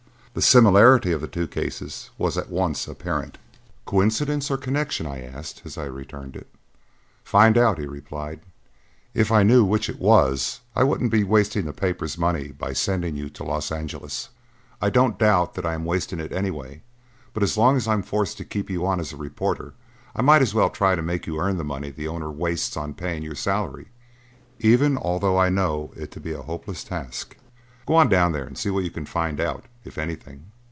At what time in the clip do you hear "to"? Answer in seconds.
13.31-13.43, 18.37-18.45, 20.95-21.01, 26.11-26.21